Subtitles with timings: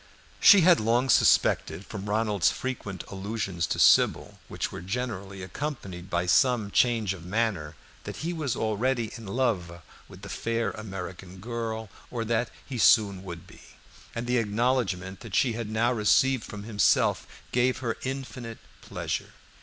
[0.39, 6.25] She had long suspected, from Ronald's frequent allusions to Sybil, which were generally accompanied by
[6.25, 7.75] some change of manner,
[8.05, 12.79] that he was either already in love with the fair American girl, or that he
[12.79, 13.61] soon would be,
[14.15, 19.33] and the acknowledgment she had now received from himself gave her infinite pleasure.